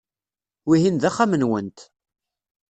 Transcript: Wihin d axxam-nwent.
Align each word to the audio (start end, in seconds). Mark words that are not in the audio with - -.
Wihin 0.67 0.97
d 0.97 1.03
axxam-nwent. 1.09 1.79